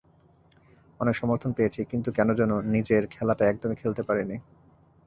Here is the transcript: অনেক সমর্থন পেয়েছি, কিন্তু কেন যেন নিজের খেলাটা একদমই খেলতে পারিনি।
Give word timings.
অনেক 0.99 1.15
সমর্থন 1.15 1.51
পেয়েছি, 1.53 1.81
কিন্তু 1.85 2.09
কেন 2.11 2.29
যেন 2.33 2.51
নিজের 2.71 3.03
খেলাটা 3.07 3.43
একদমই 3.45 3.75
খেলতে 3.75 4.01
পারিনি। 4.03 4.35